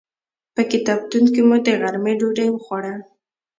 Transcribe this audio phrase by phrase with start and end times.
[0.55, 2.93] په کتابتون کې مو د غرمې ډوډۍ وخوړه.